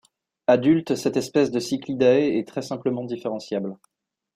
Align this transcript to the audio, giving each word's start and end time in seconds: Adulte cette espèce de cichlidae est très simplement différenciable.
Adulte 0.47 0.95
cette 0.95 1.15
espèce 1.15 1.51
de 1.51 1.59
cichlidae 1.59 2.35
est 2.39 2.47
très 2.47 2.63
simplement 2.63 3.03
différenciable. 3.05 3.77